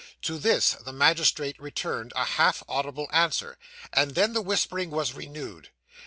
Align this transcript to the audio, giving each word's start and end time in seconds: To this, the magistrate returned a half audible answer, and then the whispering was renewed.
To 0.23 0.39
this, 0.39 0.71
the 0.71 0.91
magistrate 0.91 1.59
returned 1.59 2.11
a 2.15 2.25
half 2.25 2.63
audible 2.67 3.07
answer, 3.13 3.59
and 3.93 4.15
then 4.15 4.33
the 4.33 4.41
whispering 4.41 4.89
was 4.89 5.13
renewed. 5.13 5.69